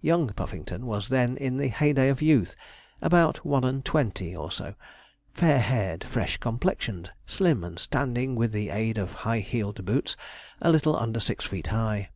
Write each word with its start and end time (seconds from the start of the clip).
Young 0.00 0.28
Puffington 0.28 0.86
was 0.86 1.08
then 1.08 1.36
in 1.36 1.56
the 1.56 1.66
heyday 1.66 2.08
of 2.10 2.22
youth, 2.22 2.54
about 3.00 3.44
one 3.44 3.64
and 3.64 3.84
twenty 3.84 4.36
or 4.36 4.52
so, 4.52 4.76
fair 5.34 5.58
haired, 5.58 6.04
fresh 6.04 6.36
complexioned, 6.36 7.10
slim, 7.26 7.64
and 7.64 7.76
standing, 7.76 8.36
with 8.36 8.52
the 8.52 8.70
aid 8.70 8.98
of 8.98 9.12
high 9.26 9.40
heeled 9.40 9.84
boots, 9.84 10.16
little 10.64 10.96
under 10.96 11.18
six 11.18 11.44
feet 11.44 11.66
high. 11.74 12.10